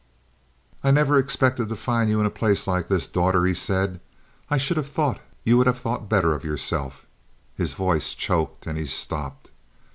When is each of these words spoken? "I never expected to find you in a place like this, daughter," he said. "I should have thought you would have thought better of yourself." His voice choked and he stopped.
"I 0.83 0.89
never 0.89 1.19
expected 1.19 1.69
to 1.69 1.75
find 1.75 2.09
you 2.09 2.19
in 2.19 2.25
a 2.25 2.31
place 2.31 2.65
like 2.65 2.87
this, 2.87 3.05
daughter," 3.05 3.45
he 3.45 3.53
said. 3.53 3.99
"I 4.49 4.57
should 4.57 4.77
have 4.77 4.89
thought 4.89 5.19
you 5.43 5.57
would 5.59 5.67
have 5.67 5.77
thought 5.77 6.09
better 6.09 6.33
of 6.33 6.43
yourself." 6.43 7.05
His 7.55 7.73
voice 7.75 8.15
choked 8.15 8.65
and 8.65 8.79
he 8.79 8.87
stopped. 8.87 9.51